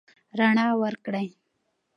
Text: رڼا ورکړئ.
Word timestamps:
رڼا 0.37 0.67
ورکړئ. 0.81 1.27